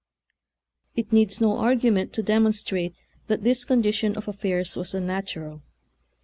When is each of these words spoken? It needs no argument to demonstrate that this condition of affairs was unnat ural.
It 0.95 1.13
needs 1.13 1.39
no 1.39 1.59
argument 1.59 2.11
to 2.13 2.23
demonstrate 2.23 2.95
that 3.27 3.43
this 3.43 3.63
condition 3.63 4.15
of 4.15 4.27
affairs 4.27 4.75
was 4.75 4.93
unnat 4.95 5.35
ural. 5.35 5.61